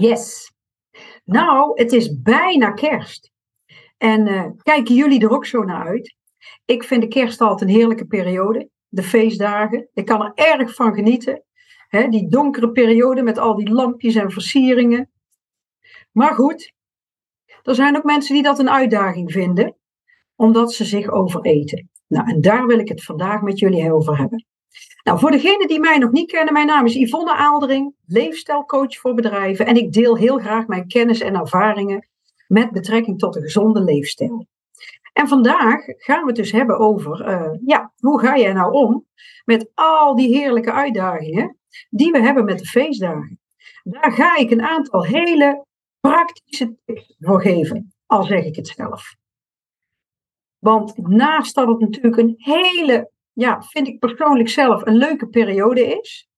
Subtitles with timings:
[0.00, 0.52] Yes.
[1.24, 3.30] Nou, het is bijna kerst.
[3.96, 6.16] En uh, kijken jullie er ook zo naar uit?
[6.64, 8.68] Ik vind de kerst altijd een heerlijke periode.
[8.88, 9.88] De feestdagen.
[9.94, 11.42] Ik kan er erg van genieten.
[12.10, 15.10] Die donkere periode met al die lampjes en versieringen.
[16.12, 16.72] Maar goed,
[17.62, 19.76] er zijn ook mensen die dat een uitdaging vinden,
[20.36, 21.90] omdat ze zich overeten.
[22.06, 24.46] Nou, en daar wil ik het vandaag met jullie over hebben.
[25.08, 29.14] Nou, voor degenen die mij nog niet kennen, mijn naam is Yvonne Aaldering, leefstijlcoach voor
[29.14, 29.66] bedrijven.
[29.66, 32.08] En ik deel heel graag mijn kennis en ervaringen
[32.46, 34.46] met betrekking tot een gezonde leefstijl.
[35.12, 39.06] En vandaag gaan we het dus hebben over, uh, ja, hoe ga jij nou om
[39.44, 41.56] met al die heerlijke uitdagingen
[41.90, 43.40] die we hebben met de feestdagen?
[43.82, 45.64] Daar ga ik een aantal hele
[46.00, 49.14] praktische tips voor geven, al zeg ik het zelf.
[50.58, 55.86] Want naast dat het natuurlijk een hele ja, vind ik persoonlijk zelf een leuke periode
[56.00, 56.28] is.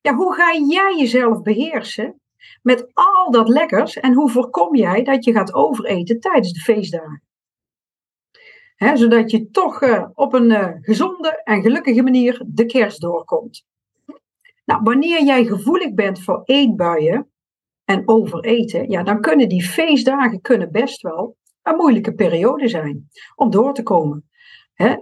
[0.00, 2.20] Ja, hoe ga jij jezelf beheersen
[2.62, 7.22] met al dat lekkers en hoe voorkom jij dat je gaat overeten tijdens de feestdagen?
[8.94, 13.66] zodat je toch uh, op een uh, gezonde en gelukkige manier de kerst doorkomt.
[14.64, 17.30] Nou, wanneer jij gevoelig bent voor eetbuien
[17.84, 23.50] en overeten, ja, dan kunnen die feestdagen kunnen best wel een moeilijke periode zijn om
[23.50, 24.28] door te komen.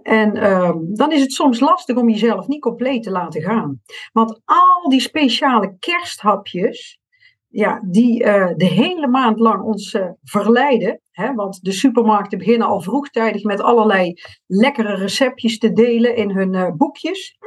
[0.02, 3.80] En ehm, dan is het soms lastig om jezelf niet compleet te laten gaan.
[4.12, 7.00] Want al die speciale kersthapjes,
[7.48, 11.00] ja, die uh, de hele maand lang ons uh, verleiden.
[11.34, 14.14] Want de supermarkten beginnen al vroegtijdig met allerlei
[14.46, 17.38] lekkere receptjes te delen in hun uh, boekjes.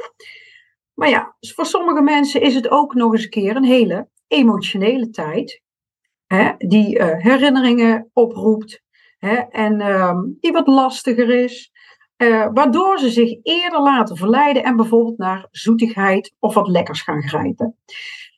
[0.94, 5.10] Maar ja, voor sommige mensen is het ook nog eens een keer een hele emotionele
[5.10, 5.62] tijd.
[6.58, 8.82] Die herinneringen oproept.
[9.50, 11.72] En ehm, die wat lastiger is.
[12.16, 17.22] Uh, waardoor ze zich eerder laten verleiden en bijvoorbeeld naar zoetigheid of wat lekkers gaan
[17.22, 17.76] grijpen.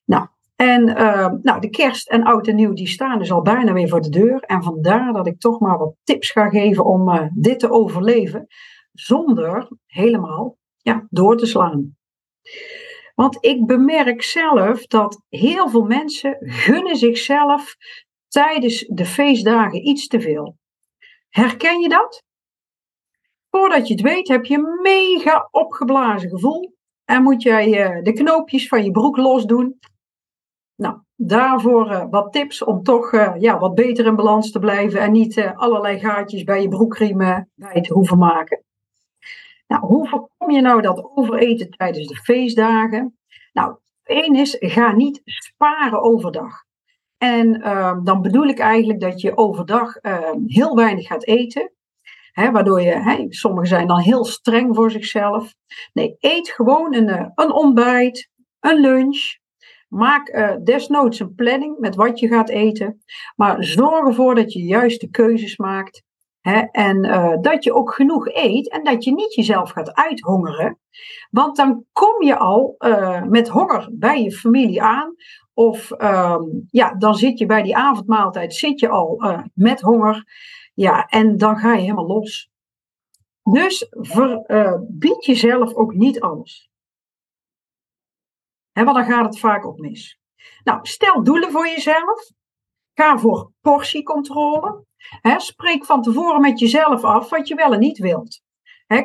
[0.04, 0.26] Nou,
[0.56, 3.88] en uh, nou, de kerst en oud en nieuw die staan dus al bijna weer
[3.88, 4.40] voor de deur.
[4.40, 8.46] En vandaar dat ik toch maar wat tips ga geven om uh, dit te overleven.
[8.92, 11.96] Zonder helemaal ja, door te slaan.
[13.14, 17.76] Want ik bemerk zelf dat heel veel mensen gunnen zichzelf
[18.28, 20.56] tijdens de feestdagen iets te veel.
[21.28, 22.22] Herken je dat?
[23.50, 26.76] Voordat je het weet heb je een mega opgeblazen gevoel.
[27.04, 29.78] En moet jij uh, de knoopjes van je broek losdoen.
[30.74, 35.00] Nou, daarvoor uh, wat tips om toch uh, ja, wat beter in balans te blijven.
[35.00, 38.62] En niet allerlei gaatjes bij je broekriemen bij te hoeven maken.
[39.66, 43.18] Nou, hoe voorkom je nou dat overeten tijdens de feestdagen?
[43.52, 46.64] Nou, één is, ga niet sparen overdag.
[47.18, 51.72] En ehm, dan bedoel ik eigenlijk dat je overdag ehm, heel weinig gaat eten
[52.46, 55.54] waardoor je, sommigen zijn dan heel streng voor zichzelf.
[55.92, 59.36] Nee, eet gewoon een, eh, een ontbijt, een lunch.
[59.88, 63.02] Maak uh, desnoods een planning met wat je gaat eten.
[63.36, 66.02] Maar zorg ervoor dat je juiste keuzes maakt.
[66.70, 70.78] en uh, dat je ook genoeg eet en dat je niet jezelf gaat uithongeren.
[71.30, 72.74] Want dan kom je al
[73.28, 75.14] met honger bij je familie aan.
[75.54, 76.36] Of uh,
[76.70, 79.22] ja, dan zit je bij die avondmaaltijd zit je al
[79.54, 80.24] met honger.
[80.78, 82.50] Ja, en dan ga je helemaal los.
[83.42, 86.70] Dus verbied uh, jezelf ook niet alles.
[88.72, 90.18] Want dan gaat het vaak ook mis.
[90.64, 92.30] Nou, stel doelen voor jezelf.
[92.94, 94.84] Ga voor portiecontrole.
[95.36, 98.42] Spreek van tevoren met jezelf af wat je wel en niet wilt.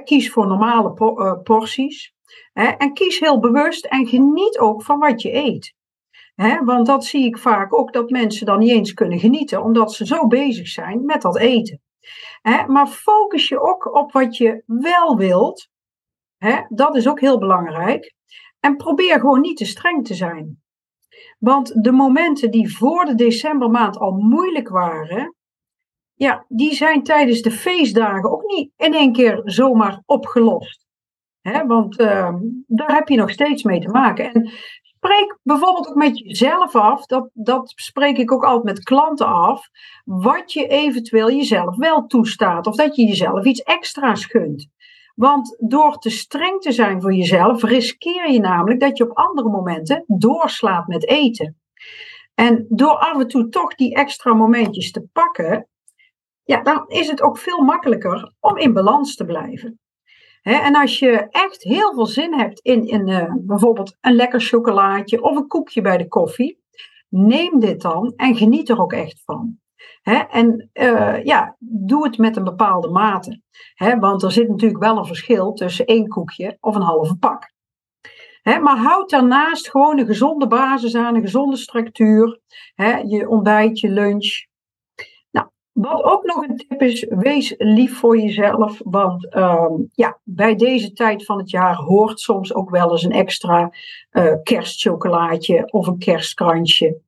[0.04, 2.14] Kies voor normale uh, porties.
[2.54, 5.76] en kies heel bewust en geniet ook van wat je eet
[6.64, 10.06] want dat zie ik vaak ook, dat mensen dan niet eens kunnen genieten, omdat ze
[10.06, 11.82] zo bezig zijn met dat eten.
[12.68, 15.70] maar focus je ook op wat je wel wilt.
[16.70, 18.14] dat is ook heel belangrijk.
[18.60, 20.62] En probeer gewoon niet te streng te zijn.
[21.40, 25.36] Want de momenten die voor de decembermaand al moeilijk waren,
[26.14, 30.86] ja, die zijn tijdens de feestdagen ook niet in één keer zomaar opgelost.
[31.68, 32.34] want uh,
[32.68, 34.34] daar heb je nog steeds mee te maken.
[34.34, 34.52] En
[35.04, 39.70] spreek bijvoorbeeld ook met jezelf af, dat, dat spreek ik ook altijd met klanten af,
[40.04, 44.68] wat je eventueel jezelf wel toestaat of dat je jezelf iets extra's gunt.
[45.16, 49.50] Want door te streng te zijn voor jezelf, riskeer je namelijk dat je op andere
[49.50, 51.58] momenten doorslaat met eten.
[52.36, 55.68] En door af en toe toch die extra momentjes te pakken,
[56.44, 59.82] ja, dan is het ook veel makkelijker om in balans te blijven
[60.44, 65.22] en als je echt heel veel zin hebt in, in uh, bijvoorbeeld een lekker chocolaatje
[65.22, 66.62] of een koekje bij de koffie,
[67.10, 69.58] neem dit dan en geniet er ook echt van.
[70.30, 73.42] en uh, ja, doe het met een bepaalde mate.
[74.00, 77.52] want er zit natuurlijk wel een verschil tussen één koekje of een halve pak.
[78.44, 82.40] maar houd daarnaast gewoon een gezonde basis aan, een gezonde structuur.
[83.06, 84.52] je ontbijt, je lunch.
[85.74, 88.82] Wat ook nog een tip is, wees lief voor jezelf.
[88.84, 93.12] Want ehm, ja, bij deze tijd van het jaar hoort soms ook wel eens een
[93.12, 93.74] extra
[94.12, 97.02] uh, kerstchocolaatje of een kerstkrantje.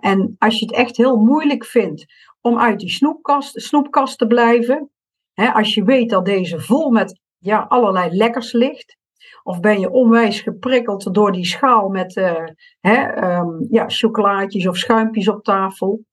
[0.00, 2.06] en als je het echt heel moeilijk vindt
[2.40, 4.90] om uit die snoepkast, snoepkast te blijven.
[5.34, 8.98] als je weet dat deze vol met ja, allerlei lekkers ligt.
[9.42, 12.44] Of ben je onwijs geprikkeld door die schaal met uh,
[12.80, 16.04] hè, um, ja, chocolaatjes of schuimpjes op tafel.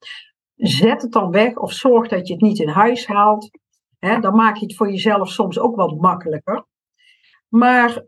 [0.57, 3.49] Zet het dan weg of zorg dat je het niet in huis haalt.
[3.99, 6.65] Dan maak je het voor jezelf soms ook wat makkelijker.
[7.47, 8.03] Maar,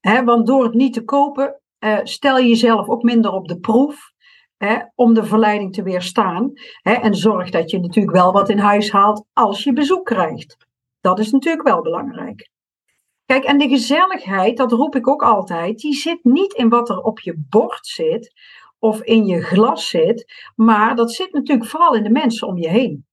[0.00, 3.58] hè, want door het niet te kopen, uh, stel je jezelf ook minder op de
[3.58, 4.14] proef.
[4.94, 6.52] Om de verleiding te weerstaan.
[6.82, 10.56] En zorg dat je natuurlijk wel wat in huis haalt als je bezoek krijgt.
[11.00, 12.50] Dat is natuurlijk wel belangrijk.
[13.26, 17.00] Kijk, en de gezelligheid, dat roep ik ook altijd, die zit niet in wat er
[17.00, 18.32] op je bord zit
[18.78, 22.68] of in je glas zit, maar dat zit natuurlijk vooral in de mensen om je
[22.68, 23.06] heen.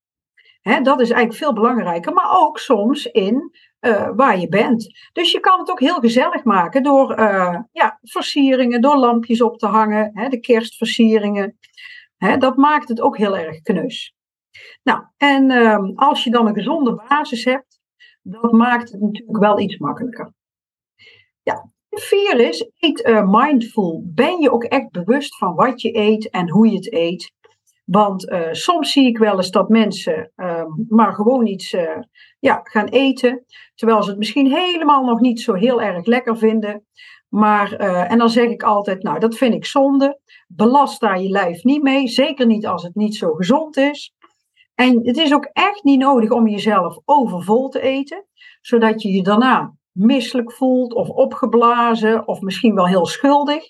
[0.62, 3.52] dat is eigenlijk veel belangrijker, maar ook soms in
[3.82, 5.10] uh, waar je bent.
[5.14, 9.58] Dus je kan het ook heel gezellig maken door uh, ja, versieringen, door lampjes op
[9.58, 11.58] te hangen, de kerstversieringen.
[12.38, 14.16] Dat maakt het ook heel erg knus.
[14.84, 17.80] Nou, en uh, als je dan een gezonde basis hebt,
[18.22, 20.34] dat maakt het natuurlijk wel iets makkelijker.
[21.94, 24.04] Is, eet uh, mindful.
[24.06, 27.32] Ben je ook echt bewust van wat je eet en hoe je het eet?
[27.86, 31.98] Want uh, soms zie ik wel eens dat mensen uh, maar gewoon iets uh,
[32.40, 33.46] ja, gaan eten,
[33.76, 36.86] terwijl ze het misschien helemaal nog niet zo heel erg lekker vinden.
[37.30, 40.20] Maar, en dan zeg ik altijd, nou dat vind ik zonde.
[40.48, 44.14] Belast daar je lijf niet mee, zeker niet als het niet zo gezond is.
[44.76, 48.26] En het is ook echt niet nodig om jezelf overvol te eten,
[48.62, 53.64] zodat je je daarna misselijk voelt of opgeblazen of misschien wel heel schuldig.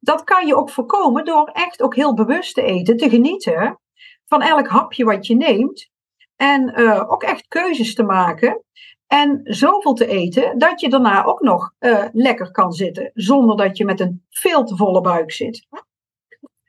[0.00, 3.80] Dat kan je ook voorkomen door echt ook heel bewust te eten, te genieten
[4.26, 5.90] van elk hapje wat je neemt.
[6.36, 8.64] En uh, ook echt keuzes te maken.
[9.06, 13.76] En zoveel te eten dat je daarna ook nog uh, lekker kan zitten, zonder dat
[13.76, 15.66] je met een veel te volle buik zit.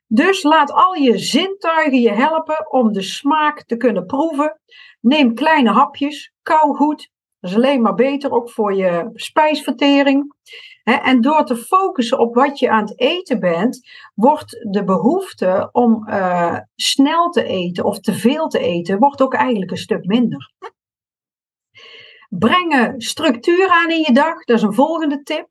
[0.07, 4.59] Dus laat al je zintuigen je helpen om de smaak te kunnen proeven.
[5.01, 7.11] Neem kleine hapjes, kou goed.
[7.43, 10.35] Dat is alleen maar beter, ook voor je spijsvertering.
[10.83, 16.09] En door te focussen op wat je aan het eten bent, wordt de behoefte om
[16.09, 20.51] uh, snel te eten of te veel te eten, wordt ook eigenlijk een stuk minder.
[22.29, 25.47] Brengen structuur aan in je dag, dat is een volgende tip.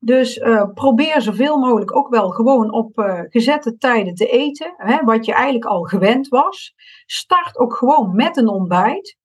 [0.00, 5.04] Dus uh, probeer zoveel mogelijk ook wel gewoon op uh, gezette tijden te eten, hè,
[5.04, 6.74] wat je eigenlijk al gewend was.
[7.06, 9.18] Start ook gewoon met een ontbijt.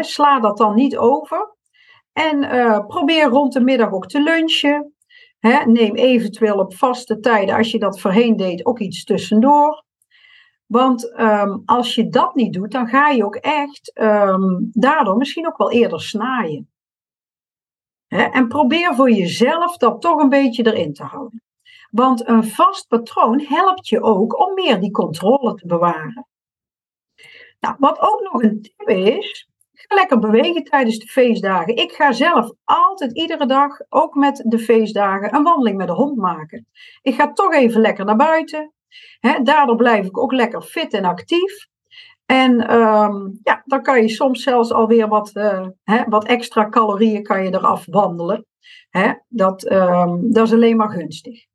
[0.00, 1.56] Sla dat dan niet over.
[2.12, 4.92] En uh, probeer rond de middag ook te lunchen.
[5.64, 9.84] Neem eventueel op vaste tijden, als je dat voorheen deed, ook iets tussendoor.
[10.66, 15.46] Want um, als je dat niet doet, dan ga je ook echt um, daardoor misschien
[15.46, 16.70] ook wel eerder snaaien.
[18.08, 21.42] En probeer voor jezelf dat toch een beetje erin te houden.
[21.90, 26.26] Want een vast patroon helpt je ook om meer die controle te bewaren.
[27.60, 29.48] Nou, wat ook nog een tip is,
[29.86, 31.76] ga lekker bewegen tijdens de feestdagen.
[31.76, 36.16] Ik ga zelf altijd iedere dag, ook met de feestdagen, een wandeling met de hond
[36.16, 36.66] maken.
[37.02, 38.72] Ik ga toch even lekker naar buiten.
[39.42, 41.66] daardoor blijf ik ook lekker fit en actief.
[42.26, 45.30] En um, ja, dan kan je soms zelfs alweer wat,
[45.84, 48.46] hè, wat extra calorieën kan je eraf wandelen.
[49.28, 51.46] Dat, um, dat is alleen maar gunstig.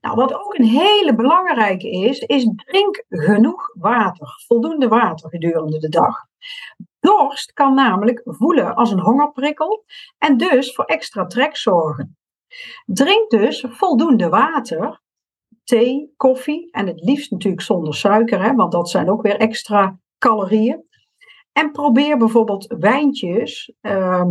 [0.00, 4.42] Nou, wat ook een hele belangrijke is, is drink genoeg water.
[4.46, 6.16] Voldoende water gedurende de dag.
[7.00, 9.84] Dorst kan namelijk voelen als een hongerprikkel
[10.18, 12.18] en dus voor extra trek zorgen.
[12.86, 15.00] Drink dus voldoende water
[15.64, 16.70] thee, koffie.
[16.70, 20.88] En het liefst natuurlijk zonder suiker, hè, want dat zijn ook weer extra calorieën.
[21.52, 23.72] En probeer bijvoorbeeld wijntjes,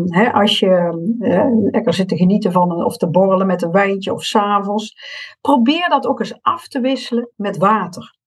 [0.05, 4.13] hè, als je uh, lekker zit te genieten van of te borrelen met een wijntje
[4.13, 4.95] of s'avonds.
[5.41, 8.17] Probeer dat ook eens af te wisselen met water.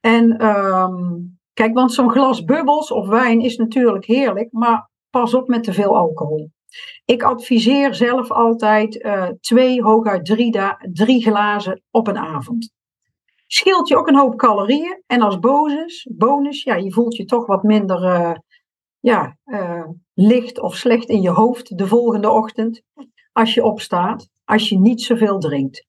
[0.00, 5.48] En um, kijk, want zo'n glas bubbels of wijn is natuurlijk heerlijk, maar pas op
[5.48, 6.50] met te veel alcohol.
[7.04, 10.58] Ik adviseer zelf altijd uh, twee, hooguit drie,
[10.92, 12.72] drie glazen op een avond.
[13.46, 15.02] Scheelt je ook een hoop calorieën.
[15.06, 18.34] En als bonus, bonus ja, je voelt je toch wat minder uh,
[19.00, 22.82] ja, uh, licht of slecht in je hoofd de volgende ochtend.
[23.32, 25.86] Als je opstaat, als je niet zoveel drinkt.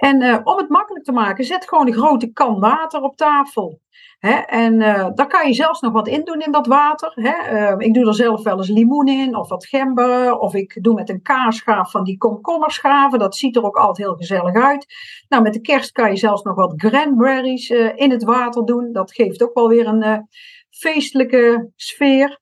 [0.00, 3.80] En uh, om het makkelijk te maken, zet gewoon een grote kan water op tafel.
[4.18, 4.32] Hè?
[4.34, 7.12] En uh, daar kan je zelfs nog wat in doen in dat water.
[7.14, 7.72] Hè?
[7.72, 10.94] Uh, ik doe er zelf wel eens limoen in, of wat gember, of ik doe
[10.94, 13.18] met een kaarschaaf van die komkommerschaven.
[13.18, 14.86] Dat ziet er ook altijd heel gezellig uit.
[15.28, 18.92] Nou, met de kerst kan je zelfs nog wat cranberries in het water doen.
[18.92, 20.28] Dat geeft ook wel weer een
[20.70, 22.38] feestelijke sfeer.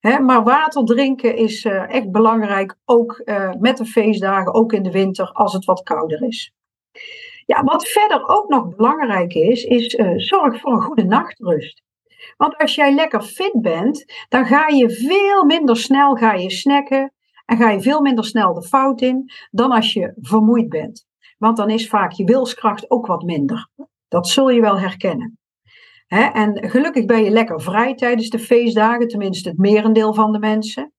[0.00, 3.22] Maar water drinken is echt belangrijk, ook
[3.58, 6.52] met de feestdagen, ook in de winter, als het wat kouder is.
[7.46, 11.82] Ja, wat verder ook nog belangrijk is, is uh, zorg voor een goede nachtrust.
[12.36, 17.12] Want als jij lekker fit bent, dan ga je veel minder snel ga je snacken
[17.44, 21.06] en ga je veel minder snel de fout in dan als je vermoeid bent.
[21.38, 23.68] Want dan is vaak je wilskracht ook wat minder.
[24.08, 25.38] Dat zul je wel herkennen.
[26.08, 30.92] en gelukkig ben je lekker vrij tijdens de feestdagen, tenminste het merendeel van de mensen.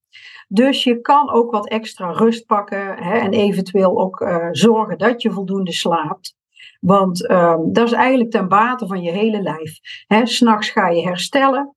[0.47, 5.21] Dus je kan ook wat extra rust pakken hè, en eventueel ook uh, zorgen dat
[5.21, 6.35] je voldoende slaapt.
[6.79, 9.79] Want um, dat is eigenlijk ten bate van je hele lijf.
[10.23, 11.75] S'nachts ga je herstellen.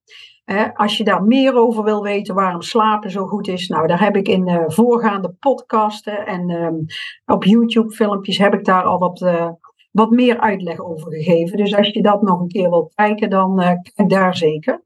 [0.73, 4.15] als je daar meer over wil weten waarom slapen zo goed is, nou, daar heb
[4.15, 6.85] ik in uh, voorgaande podcasten en um,
[7.25, 9.49] op YouTube-filmpjes heb ik daar al wat, uh,
[9.91, 11.57] wat meer uitleg over gegeven.
[11.57, 13.55] Dus als je dat nog een keer wilt kijken, dan
[13.95, 14.85] kijk daar zeker.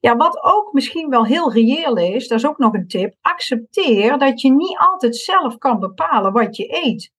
[0.00, 3.14] Ja, wat ook misschien wel heel reëel is, dat is ook nog een tip.
[3.20, 7.12] Accepteer dat je niet altijd zelf kan bepalen wat je eet.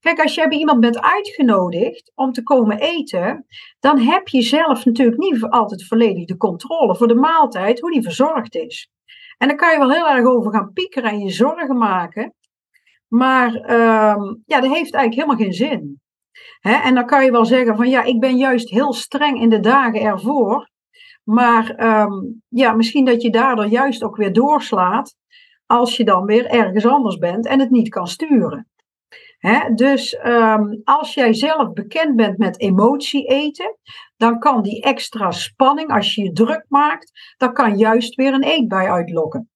[0.00, 3.46] Kijk, als je bij iemand bent uitgenodigd om te komen eten,
[3.80, 8.02] dan heb je zelf natuurlijk niet altijd volledig de controle voor de maaltijd, hoe die
[8.02, 8.90] verzorgd is.
[9.38, 12.34] En daar kan je wel heel erg over gaan piekeren en je zorgen maken.
[13.08, 16.00] Maar uh, ja, dat heeft eigenlijk helemaal geen zin.
[16.60, 19.60] en dan kan je wel zeggen van ja, ik ben juist heel streng in de
[19.60, 20.68] dagen ervoor.
[21.28, 25.14] Maar um, ja, misschien dat je daardoor juist ook weer doorslaat
[25.66, 28.68] als je dan weer ergens anders bent en het niet kan sturen.
[29.74, 33.76] dus um, als jij zelf bekend bent met emotie eten,
[34.16, 38.44] dan kan die extra spanning, als je je druk maakt, dan kan juist weer een
[38.44, 39.50] eetbui uitlokken.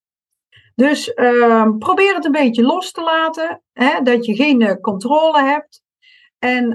[0.74, 3.62] Dus um, probeer het een beetje los te laten,
[4.02, 5.82] dat je geen uh, controle hebt.
[6.38, 6.68] En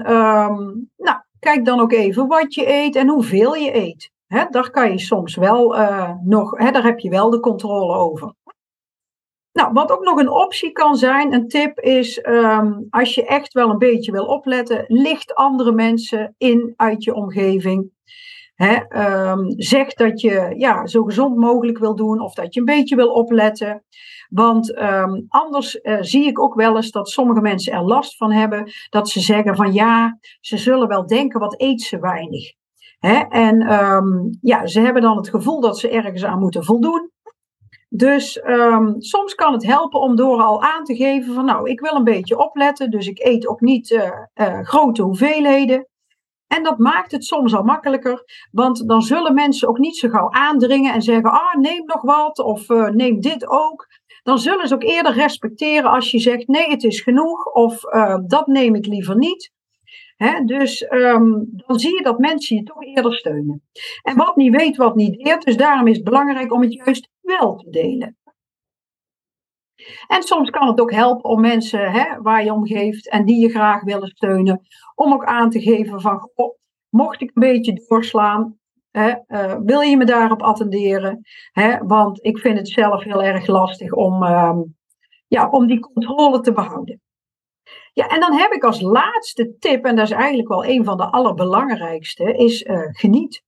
[0.96, 4.16] nou, kijk dan ook even wat je eet en hoeveel je eet.
[4.28, 7.94] Hè, daar kan je soms wel uh, nog, hè, daar heb je wel de controle
[7.94, 8.34] over.
[9.52, 13.52] Nou, wat ook nog een optie kan zijn, een tip is, um, als je echt
[13.52, 17.90] wel een beetje wil opletten, licht andere mensen in uit je omgeving.
[18.54, 18.76] Hè,
[19.30, 22.96] um, zeg dat je ja, zo gezond mogelijk wil doen of dat je een beetje
[22.96, 23.84] wil opletten.
[24.28, 28.32] Want um, anders uh, zie ik ook wel eens dat sommige mensen er last van
[28.32, 28.70] hebben.
[28.90, 32.57] Dat ze zeggen van ja, ze zullen wel denken wat eet ze weinig.
[33.28, 37.10] En um, ja, ze hebben dan het gevoel dat ze ergens aan moeten voldoen.
[37.88, 41.80] Dus um, soms kan het helpen om door al aan te geven van nou, ik
[41.80, 45.88] wil een beetje opletten, dus ik eet ook niet uh, uh, grote hoeveelheden.
[46.46, 50.30] En dat maakt het soms al makkelijker, want dan zullen mensen ook niet zo gauw
[50.30, 53.86] aandringen en zeggen, ah, neem nog wat of uh, neem dit ook.
[54.22, 57.80] Dan zullen ze ook eerder respecteren als je zegt, nee, het is genoeg of
[58.26, 59.52] dat neem ik liever niet
[60.44, 63.62] dus um, dan zie je dat mensen je toch eerder steunen.
[64.02, 65.44] En wat niet weet, wat niet deert.
[65.44, 68.16] Dus daarom is het belangrijk om het juist wel te delen.
[70.06, 73.48] En soms kan het ook helpen om mensen waar je om geeft en die je
[73.48, 74.60] graag willen steunen,
[74.94, 76.56] om ook aan te geven van, goh,
[76.88, 78.58] mocht ik een beetje doorslaan,
[78.92, 81.20] uh, wil je me daarop attenderen?
[81.82, 84.76] Want ik vind het zelf heel erg lastig om, um,
[85.26, 87.00] ja, om die controle te behouden.
[87.98, 90.96] Ja, en dan heb ik als laatste tip, en dat is eigenlijk wel een van
[90.96, 93.42] de allerbelangrijkste, is uh, geniet.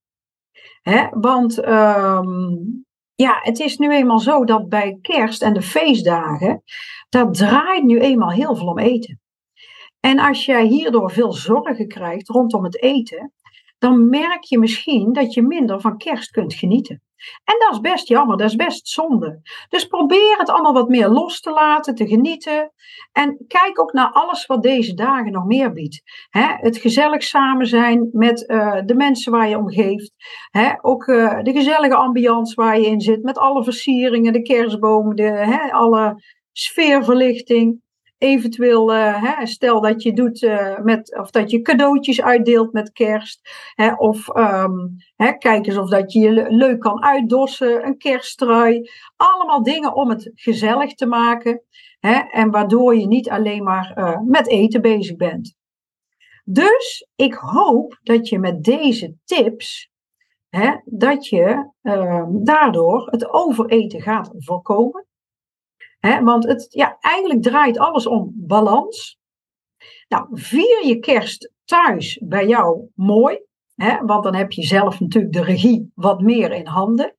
[0.83, 1.09] Hè?
[1.11, 6.63] Want um, ja, het is nu eenmaal zo dat bij kerst en de feestdagen,
[7.09, 9.21] dat draait nu eenmaal heel veel om eten.
[10.01, 13.33] En als jij hierdoor veel zorgen krijgt rondom het eten,
[13.79, 17.03] dan merk je misschien dat je minder van kerst kunt genieten.
[17.45, 19.41] En dat is best jammer, dat is best zonde.
[19.69, 22.73] Dus probeer het allemaal wat meer los te laten, te genieten.
[23.13, 26.03] En kijk ook naar alles wat deze dagen nog meer biedt.
[26.61, 30.13] het gezellig samen zijn met uh, de mensen waar je om geeft.
[30.81, 35.69] ook uh, de gezellige ambiance waar je in zit, met alle versieringen, de kerstboom, de,
[35.73, 36.23] alle
[36.53, 37.81] sfeerverlichting.
[38.21, 42.93] Eventueel, uh, hè, stel dat je doet uh, met, of dat je cadeautjes uitdeelt met
[42.93, 43.51] kerst.
[43.75, 48.91] Hè, of um, hè, kijk eens of dat je je leuk kan uitdossen, een kersttrui.
[49.17, 51.63] Allemaal dingen om het gezellig te maken.
[52.01, 55.57] Hè, en waardoor je niet alleen maar uh, met eten bezig bent.
[56.45, 59.91] Dus ik hoop dat je met deze tips,
[60.85, 61.71] dat je
[62.43, 65.09] daardoor het overeten gaat voorkomen
[66.01, 69.19] want het, ja, eigenlijk draait alles om balans.
[70.09, 73.41] Nou, vier je kerst thuis bij jou mooi,
[73.75, 77.15] hè, want dan heb je zelf natuurlijk de regie wat meer in handen.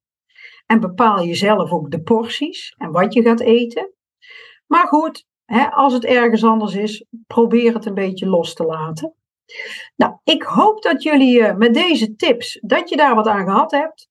[0.65, 3.93] En bepaal je zelf ook de porties en wat je gaat eten.
[4.67, 9.15] Maar goed, hè, als het ergens anders is, probeer het een beetje los te laten.
[9.95, 13.71] Nou, ik hoop dat jullie uh, met deze tips, dat je daar wat aan gehad
[13.71, 14.09] hebt.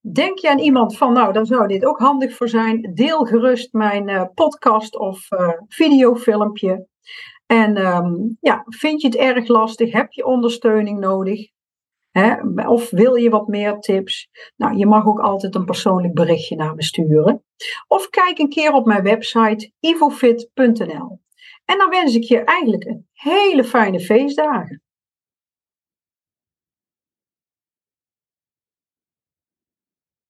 [0.00, 2.90] Denk je aan iemand van, nou, dan zou dit ook handig voor zijn.
[2.94, 6.86] Deel gerust mijn uh, podcast of uh, videofilmpje.
[7.46, 9.92] En um, ja, vind je het erg lastig?
[9.92, 11.48] Heb je ondersteuning nodig?
[12.10, 12.34] Hè?
[12.68, 14.28] Of wil je wat meer tips?
[14.56, 17.44] Nou, je mag ook altijd een persoonlijk berichtje naar me sturen.
[17.86, 21.20] Of kijk een keer op mijn website ivofit.nl.
[21.64, 24.82] En dan wens ik je eigenlijk een hele fijne feestdagen.